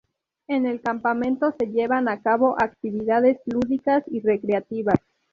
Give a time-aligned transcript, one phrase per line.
[0.47, 4.97] En el campamento se llevan a cabo actividades lúdicas y recreativas.